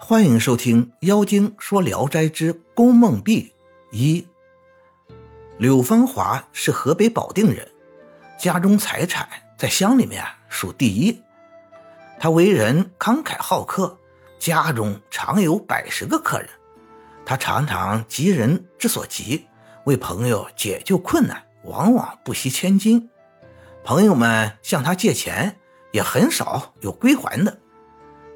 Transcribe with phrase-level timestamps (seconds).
[0.00, 3.52] 欢迎收听《妖精说聊斋之宫梦壁
[3.90, 4.20] 一》。
[5.58, 7.68] 柳芳华是河北保定人，
[8.38, 11.20] 家中财产在乡里面数第一。
[12.18, 13.98] 他为人慷慨好客，
[14.38, 16.48] 家中常有百十个客人。
[17.26, 19.46] 他常常急人之所急，
[19.84, 23.10] 为朋友解救困难，往往不惜千金。
[23.82, 25.58] 朋友们向他借钱，
[25.90, 27.58] 也很少有归还的。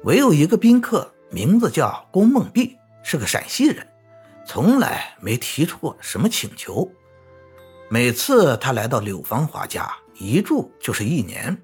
[0.03, 1.09] 唯有一个宾客。
[1.33, 3.87] 名字叫龚梦碧，是个陕西人，
[4.45, 6.87] 从来没提出过什么请求。
[7.89, 11.59] 每次他来到柳芳华家，一住就是一年。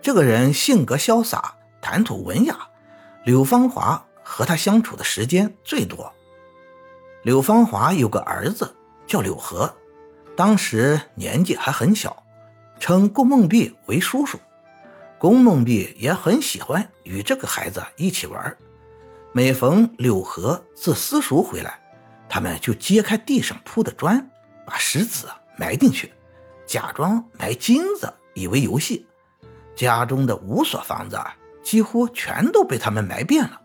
[0.00, 2.56] 这个人性格潇洒，谈吐文雅，
[3.24, 6.12] 柳芳华和他相处的时间最多。
[7.24, 8.72] 柳芳华有个儿子
[9.04, 9.72] 叫柳和，
[10.36, 12.22] 当时年纪还很小，
[12.78, 14.38] 称龚梦碧为叔叔。
[15.18, 18.56] 龚梦碧也很喜欢与这个孩子一起玩。
[19.34, 21.80] 每逢柳河自私塾回来，
[22.28, 24.30] 他们就揭开地上铺的砖，
[24.66, 26.12] 把石子埋进去，
[26.66, 29.06] 假装埋金子，以为游戏。
[29.74, 31.18] 家中的五所房子
[31.62, 33.58] 几乎全都被他们埋遍了。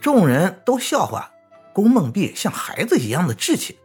[0.00, 1.28] 众人都笑话
[1.72, 3.80] 宫梦碧像孩子一样的志气，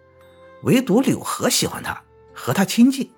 [0.61, 1.99] 唯独柳河喜欢他，
[2.35, 3.11] 和他亲近。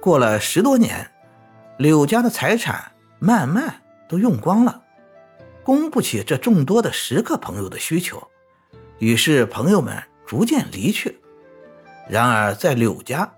[0.00, 1.10] 过了十多年，
[1.76, 4.84] 柳家的财产慢慢都用光了。
[5.66, 8.30] 供不起这众多的食客朋友的需求，
[9.00, 11.18] 于是朋友们逐渐离去。
[12.08, 13.34] 然而，在柳家，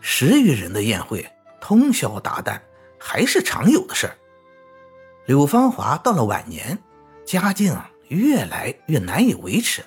[0.00, 2.58] 十余人的宴会通宵达旦
[2.98, 4.10] 还是常有的事
[5.26, 6.78] 柳芳华到了晚年，
[7.26, 7.76] 家境
[8.08, 9.82] 越来越难以维持，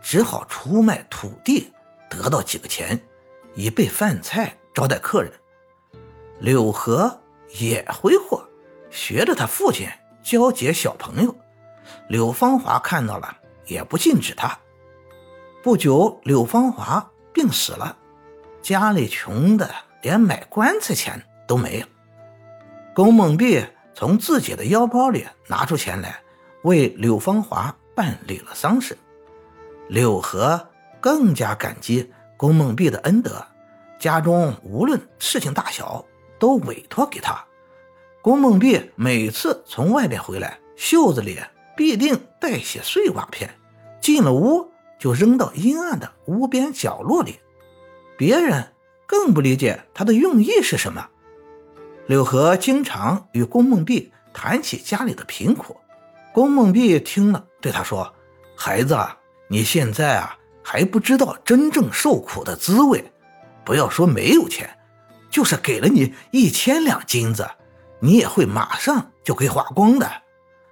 [0.00, 1.70] 只好出卖土地
[2.08, 2.98] 得到几个钱，
[3.54, 5.30] 以备饭菜招待客人。
[6.38, 7.20] 柳河
[7.58, 8.42] 也挥霍，
[8.88, 9.86] 学着他父亲。
[10.30, 11.34] 交结小朋友，
[12.06, 13.36] 柳芳华看到了
[13.66, 14.56] 也不禁止他。
[15.60, 17.96] 不久，柳芳华病死了，
[18.62, 19.68] 家里穷的
[20.02, 21.86] 连买棺材钱都没有。
[22.94, 23.60] 龚梦碧
[23.92, 26.20] 从自己的腰包里拿出钱来，
[26.62, 28.96] 为柳芳华办理了丧事。
[29.88, 30.64] 柳河
[31.00, 33.44] 更加感激龚梦碧的恩德，
[33.98, 36.06] 家中无论事情大小
[36.38, 37.44] 都委托给他。
[38.22, 41.38] 宫梦碧每次从外边回来，袖子里
[41.74, 43.48] 必定带些碎瓦片，
[43.98, 47.38] 进了屋就扔到阴暗的屋边角落里。
[48.18, 48.74] 别人
[49.06, 51.08] 更不理解他的用意是什么。
[52.08, 55.78] 柳河经常与宫梦碧谈起家里的贫苦，
[56.34, 58.12] 宫梦碧听了对他说
[58.54, 58.98] ：“孩子，
[59.48, 63.02] 你现在啊还不知道真正受苦的滋味。
[63.64, 64.68] 不要说没有钱，
[65.30, 67.48] 就是给了你一千两金子。”
[68.00, 70.10] 你也会马上就给花光的。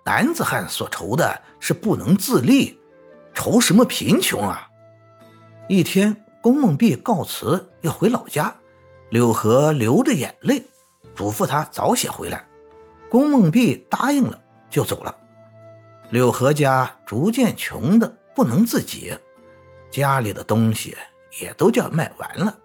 [0.05, 2.81] 男子汉所愁的是不能自立，
[3.35, 4.67] 愁什么贫穷啊？
[5.69, 8.55] 一天，宫梦碧告辞要回老家，
[9.11, 10.65] 柳河流着眼泪，
[11.15, 12.47] 嘱咐他早些回来。
[13.11, 14.41] 宫梦碧答应了，
[14.71, 15.15] 就走了。
[16.11, 19.15] 柳河家逐渐穷的不能自己，
[19.91, 20.97] 家里的东西
[21.41, 22.59] 也都叫卖完了，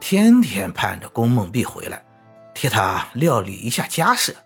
[0.00, 2.04] 天天盼着宫梦碧回来。
[2.62, 4.36] 替他料理一下家事，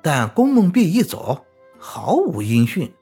[0.00, 1.44] 但宫梦碧一走，
[1.76, 2.94] 毫无音讯。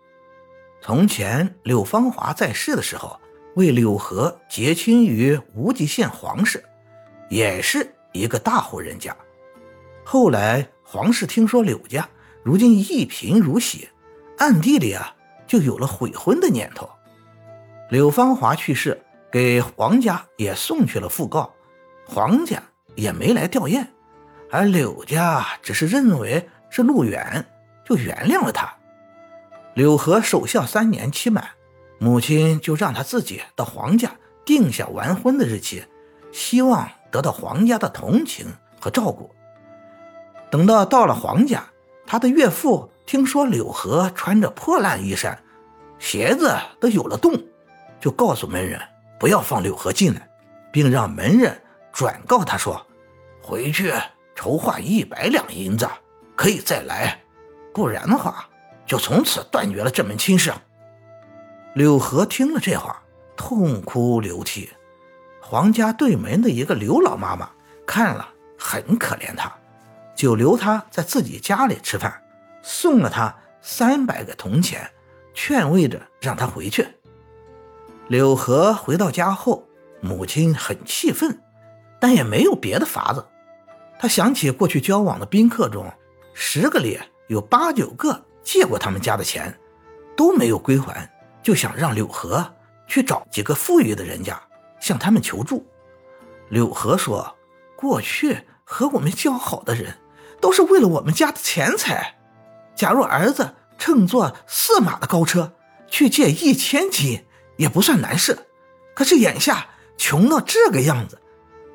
[0.80, 3.20] 从前柳芳华在世的时候，
[3.56, 6.64] 为柳河结亲于无极县黄氏，
[7.28, 9.14] 也是一个大户人家。
[10.06, 12.08] 后来皇室听说柳家
[12.42, 13.90] 如今一贫如洗，
[14.38, 15.14] 暗地里啊
[15.46, 16.88] 就有了悔婚的念头。
[17.90, 18.98] 柳芳华去世，
[19.30, 21.52] 给皇家也送去了讣告，
[22.06, 22.62] 皇家
[22.94, 23.86] 也没来吊唁。
[24.50, 27.46] 而柳家只是认为是路远，
[27.84, 28.72] 就原谅了他。
[29.74, 31.48] 柳河守孝三年期满，
[31.98, 34.10] 母亲就让他自己到皇家
[34.44, 35.84] 定下完婚的日期，
[36.32, 38.46] 希望得到皇家的同情
[38.80, 39.32] 和照顾。
[40.50, 41.64] 等到到了皇家，
[42.04, 45.38] 他的岳父听说柳河穿着破烂衣衫，
[46.00, 47.32] 鞋子都有了洞，
[48.00, 48.80] 就告诉门人
[49.18, 50.28] 不要放柳河进来，
[50.72, 51.56] 并让门人
[51.92, 52.84] 转告他说
[53.40, 53.92] ：“回去。”
[54.42, 55.86] 筹划一百两银子，
[56.34, 57.22] 可以再来，
[57.74, 58.48] 不然的话，
[58.86, 60.50] 就从此断绝了这门亲事。
[61.74, 63.02] 柳河听了这话，
[63.36, 64.70] 痛哭流涕。
[65.42, 67.50] 皇家对门的一个刘老妈妈
[67.86, 68.26] 看了
[68.58, 69.52] 很可怜他，
[70.14, 72.22] 就留他在自己家里吃饭，
[72.62, 74.90] 送了他三百个铜钱，
[75.34, 76.88] 劝慰着让他回去。
[78.08, 79.68] 柳河回到家后，
[80.00, 81.42] 母亲很气愤，
[82.00, 83.22] 但也没有别的法子。
[84.00, 85.84] 他想起过去交往的宾客中，
[86.32, 86.98] 十个里
[87.28, 89.54] 有八九个借过他们家的钱，
[90.16, 91.06] 都没有归还，
[91.42, 92.50] 就想让柳河
[92.86, 94.40] 去找几个富裕的人家
[94.80, 95.66] 向他们求助。
[96.48, 97.36] 柳河说
[97.76, 99.98] ：“过去和我们交好的人，
[100.40, 102.16] 都是为了我们家的钱财。
[102.74, 105.52] 假如儿子乘坐四马的高车
[105.86, 107.26] 去借一千金，
[107.58, 108.46] 也不算难事。
[108.94, 109.68] 可是眼下
[109.98, 111.20] 穷到这个样子，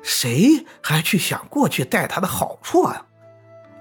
[0.06, 3.06] 谁还去想过去待他的好处啊？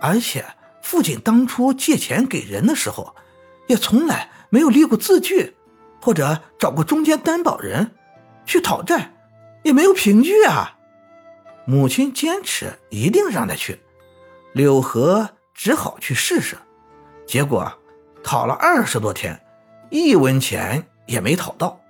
[0.02, 0.44] 而且……”
[0.86, 3.16] 父亲当初借钱给人的时候，
[3.66, 5.56] 也从来没有立过字据，
[6.00, 7.96] 或者找过中间担保人
[8.46, 9.12] 去讨债，
[9.64, 10.78] 也没有凭据啊。
[11.66, 13.80] 母亲坚持一定让他去，
[14.54, 16.56] 柳河只好去试试。
[17.26, 17.74] 结果
[18.24, 19.44] 讨了二十多天，
[19.90, 21.82] 一文钱也没讨到。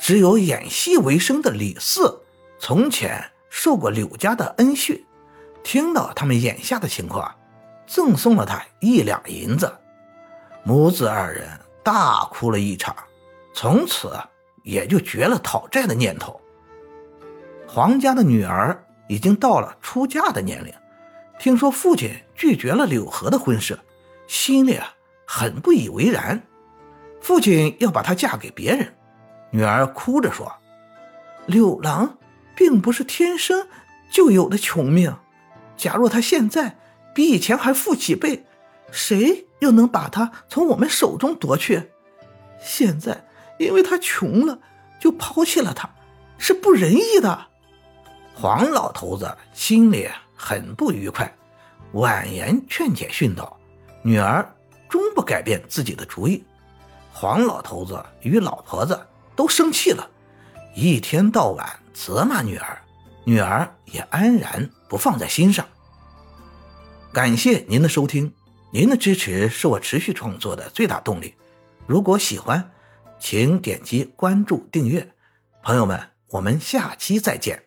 [0.00, 2.22] 只有演戏为生的李四，
[2.58, 3.22] 从前
[3.56, 5.06] 受过柳家的恩训，
[5.62, 7.32] 听到他们眼下的情况。
[7.86, 9.72] 赠送了他一两银子，
[10.64, 11.48] 母子二人
[11.84, 12.96] 大哭了一场，
[13.54, 14.12] 从此
[14.64, 16.40] 也就绝了讨债的念头。
[17.68, 20.74] 黄家的女儿已经到了出嫁的年龄，
[21.38, 23.78] 听说父亲拒绝了柳河的婚事，
[24.26, 24.92] 心里啊
[25.28, 26.42] 很不以为然。
[27.20, 28.92] 父亲要把她嫁给别人，
[29.50, 30.52] 女儿哭着说
[31.46, 32.18] ：“柳郎
[32.54, 33.68] 并不是天生
[34.10, 35.16] 就有的穷命，
[35.76, 36.78] 假若他现在……”
[37.14, 38.44] 比以前还富几倍，
[38.90, 41.92] 谁又能把他从我们手中夺去？
[42.60, 43.24] 现在
[43.56, 44.58] 因为他穷了，
[44.98, 45.88] 就抛弃了他，
[46.38, 47.46] 是不仁义的。
[48.34, 51.32] 黄老头子心里很不愉快，
[51.92, 53.56] 婉言劝解训导，
[54.02, 54.52] 女儿
[54.88, 56.44] 终不改变自己的主意。
[57.12, 59.00] 黄老头子与老婆子
[59.36, 60.10] 都生气了，
[60.74, 62.82] 一天到晚责骂女儿，
[63.24, 65.64] 女儿也安然不放在心上。
[67.12, 68.34] 感谢您的收听，
[68.72, 71.34] 您的支持是我持续创作的最大动力。
[71.86, 72.72] 如果喜欢，
[73.20, 75.12] 请点击关注订阅。
[75.62, 76.00] 朋友们，
[76.30, 77.62] 我们下期再见。